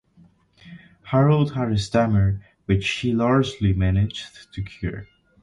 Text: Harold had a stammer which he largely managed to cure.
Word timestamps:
Harold 1.03 1.53
had 1.53 1.71
a 1.71 1.77
stammer 1.77 2.41
which 2.65 2.89
he 2.89 3.13
largely 3.13 3.71
managed 3.71 4.51
to 4.51 4.63
cure. 4.63 5.05